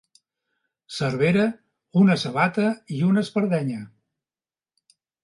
[0.99, 1.43] Cervera,
[2.03, 3.83] una sabata i una espardenya.